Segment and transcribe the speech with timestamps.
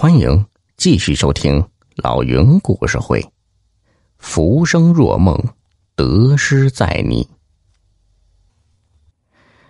[0.00, 0.46] 欢迎
[0.78, 1.62] 继续收听
[1.96, 3.20] 老云故事会，
[4.16, 5.38] 《浮生若梦，
[5.94, 7.22] 得失在你》。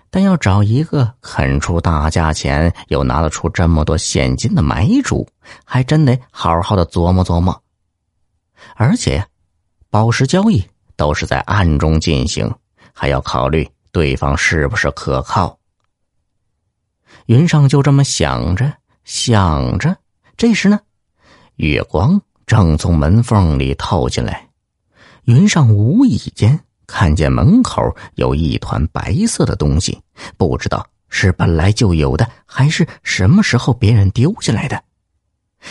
[0.09, 5.29] 但要找一个肯出大价钱又拿得出这么多现金的买主，
[5.65, 7.65] 还真得好好的琢磨琢磨。
[8.77, 9.27] 而且，
[9.91, 12.49] 宝石交易都是在暗中进行，
[12.93, 15.59] 还要考虑对方是不是可靠。
[17.27, 18.73] 云上就这么想着，
[19.03, 19.97] 想着。
[20.41, 20.81] 这时呢，
[21.57, 24.49] 月光正从门缝里透进来，
[25.25, 30.01] 云上无意间看见门口有一团白色的东西，
[30.39, 34.83] 不知道是本来就有的，还是什么时候别人丢下来的。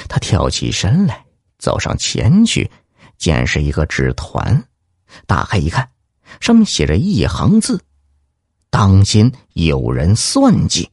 [0.07, 1.25] 他跳起身来，
[1.57, 2.69] 走上前去，
[3.17, 4.63] 见是一个纸团，
[5.25, 5.89] 打开一看，
[6.39, 7.81] 上面写着一行字
[8.69, 10.88] ：“当心有人算计。”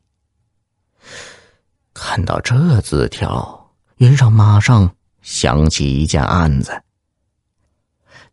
[1.93, 3.66] 看到这字条。
[3.99, 6.83] 云上马上想起一件案子。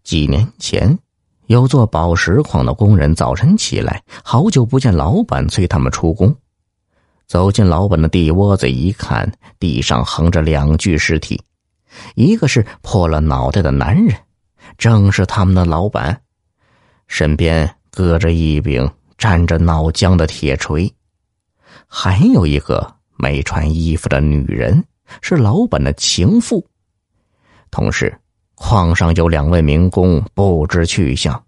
[0.04, 1.00] 几年前，
[1.46, 6.36] 有做宝石矿的工人早晨起来，好久不见老板，催他们出工。
[7.28, 11.42] 走进老板的地窝子一看，地上横着两具尸体，
[12.16, 14.14] 一个是破了脑袋的男人，
[14.78, 16.24] 正是他们的老板，
[17.08, 20.94] 身边搁着一柄沾着脑浆的铁锤；
[21.88, 24.84] 还有一个没穿衣服的女人。
[25.22, 26.66] 是老板的情妇，
[27.72, 28.18] 同时，
[28.56, 31.44] 矿上有两位民工不知去向。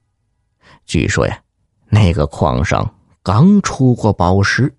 [0.86, 1.40] 据说呀，
[1.88, 4.74] 那个矿上刚出过宝石。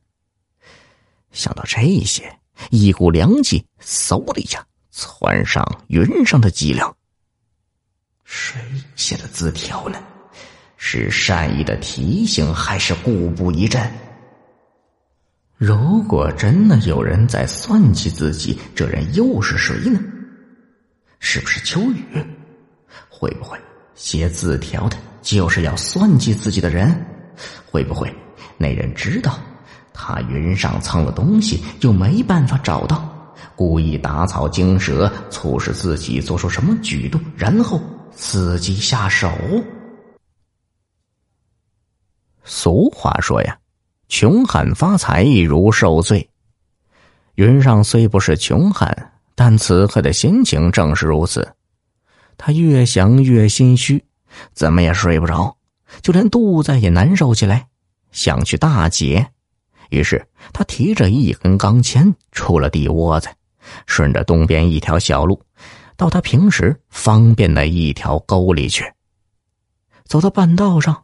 [1.33, 2.39] 想到这些，
[2.71, 6.95] 一股凉气嗖的一下窜上云上的脊梁。
[8.25, 8.61] 谁
[8.95, 9.99] 写的字条呢？
[10.77, 13.91] 是善意的提醒，还是故布疑阵？
[15.57, 19.99] 如果真的有人在算计自己，这人又是谁呢？
[21.19, 22.05] 是不是秋雨？
[23.09, 23.59] 会不会
[23.95, 26.95] 写字条的就是要算计自己的人？
[27.65, 28.15] 会不会
[28.59, 29.39] 那人知道
[29.95, 37.81] 他云上藏了东西，又没办法找到，故意打草惊蛇，促使自己做出什么举动，然后
[38.15, 39.31] 伺机下手？
[42.45, 43.59] 俗话说呀。
[44.09, 46.29] 穷汉发财如受罪。
[47.35, 51.47] 云上虽不是穷汉，但此刻的心情正是如此。
[52.39, 54.03] 他越想越心虚，
[54.53, 55.57] 怎么也睡不着，
[56.03, 57.67] 就连肚子也难受起来，
[58.13, 59.27] 想去大解。
[59.91, 63.29] 于是他提着一根钢钎出了地窝子，
[63.87, 65.41] 顺着东边一条小路，
[65.97, 68.85] 到他平时方便的一条沟里去。
[70.05, 71.03] 走到半道上。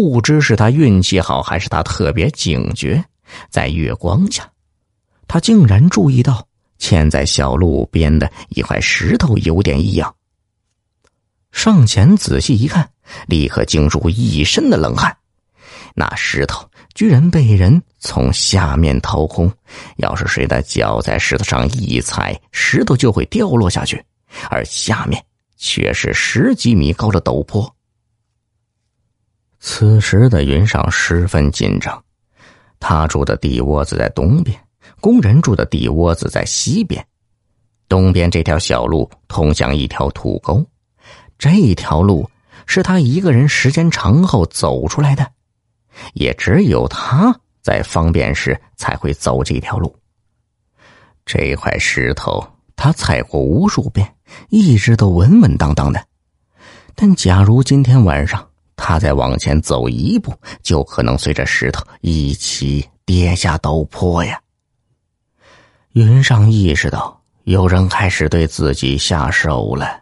[0.00, 3.04] 不知是他运气好，还是他特别警觉，
[3.50, 4.50] 在月光下，
[5.28, 6.42] 他竟然注意到
[6.78, 10.14] 嵌在小路边的一块石头有点异样。
[11.52, 12.88] 上前仔细一看，
[13.26, 15.14] 立刻惊出一身的冷汗。
[15.94, 19.52] 那石头居然被人从下面掏空，
[19.98, 24.02] 要是谁的脚在石头上一踩，石头就会掉落下去，
[24.48, 25.22] 而下面
[25.58, 27.70] 却是十几米高的陡坡。
[29.62, 32.02] 此时的云上十分紧张，
[32.80, 34.58] 他住的地窝子在东边，
[35.02, 37.06] 工人住的地窝子在西边。
[37.86, 40.64] 东边这条小路通向一条土沟，
[41.38, 42.28] 这条路
[42.64, 45.30] 是他一个人时间长后走出来的，
[46.14, 49.94] 也只有他在方便时才会走这条路。
[51.26, 52.42] 这块石头
[52.76, 54.14] 他踩过无数遍，
[54.48, 56.02] 一直都稳稳当当的，
[56.94, 58.49] 但假如今天晚上。
[58.82, 60.32] 他再往前走一步，
[60.62, 64.40] 就可能随着石头一起跌下陡坡呀。
[65.92, 70.00] 云上意识到有人开始对自己下手了，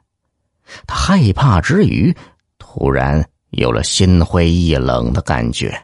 [0.87, 2.15] 他害怕之余，
[2.59, 5.77] 突然有了心灰意冷的感觉。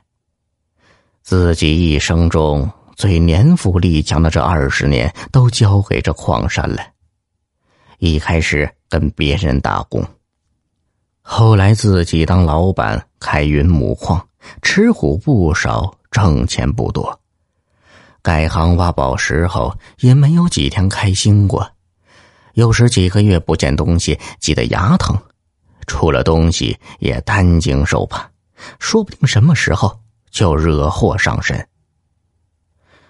[1.22, 6.80] 自己一生中最年富力强的这二十年，都交给这矿山了。
[7.98, 10.06] 一开始跟别人打工。
[11.26, 14.24] 后来自己当老板开云母矿，
[14.60, 17.18] 吃苦不少，挣钱不多。
[18.20, 21.68] 改行挖宝石后，也没有几天开心过。
[22.52, 25.16] 有时几个月不见东西，急得牙疼；
[25.86, 28.30] 出了东西也担惊受怕，
[28.78, 29.98] 说不定什么时候
[30.30, 31.66] 就惹祸上身。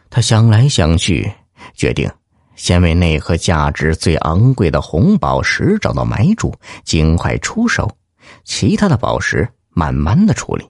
[0.08, 1.30] 他想来想去，
[1.74, 2.08] 决定
[2.54, 7.90] 先为那颗价值最昂贵的红宝石找到买主，尽快出手。
[8.44, 10.68] 其他的宝石慢慢的处理。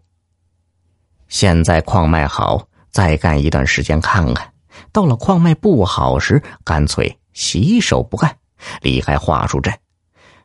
[1.28, 4.52] 现在矿脉好，再干一段时间看看。
[4.92, 8.36] 到了矿脉不好时，干脆洗手不干，
[8.82, 9.72] 离开桦树镇，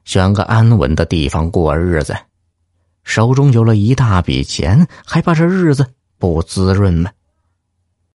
[0.05, 2.15] 选个安稳的地方过日子。
[3.03, 7.11] 手中有了一大笔钱，还怕这日子不滋润吗？